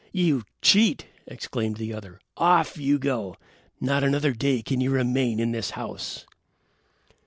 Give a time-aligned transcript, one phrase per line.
[0.11, 2.19] "You cheat," exclaimed the other.
[2.35, 3.35] "Off you go.
[3.79, 6.25] Not another day can you remain in this house."